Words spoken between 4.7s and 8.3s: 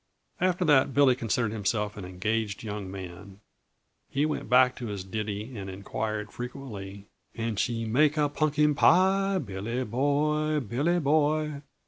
to his ditty and inquired frequently: "Can she make a